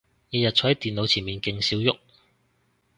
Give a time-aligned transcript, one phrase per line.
[0.31, 1.93] 日日坐係電腦前面勁少郁